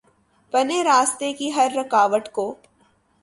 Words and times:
پنے 0.53 0.81
راستے 0.83 1.31
کی 1.33 1.51
ہر 1.55 1.71
رکاوٹ 1.75 2.29
کو 2.29 2.45